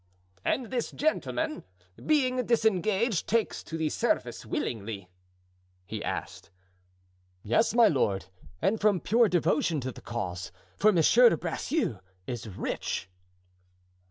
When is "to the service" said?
3.61-4.47